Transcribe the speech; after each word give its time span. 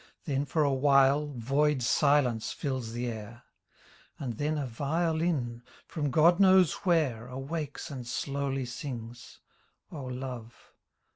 Then 0.25 0.45
for 0.45 0.63
a 0.63 0.73
while 0.73 1.27
void 1.27 1.83
silence 1.83 2.51
fills 2.51 2.91
the 2.91 3.05
air; 3.05 3.43
And 4.17 4.39
then 4.39 4.57
a 4.57 4.65
violin 4.65 5.61
(from 5.85 6.09
God 6.09 6.39
knows 6.39 6.73
where) 6.83 7.27
Awakes 7.27 7.91
and 7.91 8.07
slowly 8.07 8.65
sings: 8.65 9.41
Oh 9.91 10.05
Love 10.05 10.71